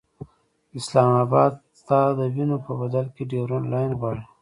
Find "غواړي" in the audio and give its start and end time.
3.99-4.23